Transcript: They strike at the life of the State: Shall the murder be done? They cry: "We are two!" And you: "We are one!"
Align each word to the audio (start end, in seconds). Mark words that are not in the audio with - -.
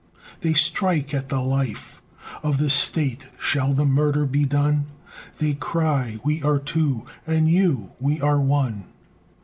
They 0.39 0.55
strike 0.55 1.13
at 1.13 1.29
the 1.29 1.41
life 1.41 2.01
of 2.41 2.57
the 2.57 2.71
State: 2.71 3.27
Shall 3.37 3.71
the 3.73 3.85
murder 3.85 4.25
be 4.25 4.45
done? 4.45 4.87
They 5.37 5.53
cry: 5.53 6.19
"We 6.25 6.41
are 6.41 6.57
two!" 6.57 7.05
And 7.27 7.47
you: 7.47 7.91
"We 7.99 8.19
are 8.19 8.41
one!" 8.41 8.85